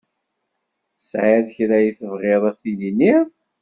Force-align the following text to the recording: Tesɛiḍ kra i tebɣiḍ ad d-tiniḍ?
Tesɛiḍ 0.97 1.45
kra 1.55 1.77
i 1.81 1.91
tebɣiḍ 1.97 2.41
ad 2.49 2.53
d-tiniḍ? 2.55 3.27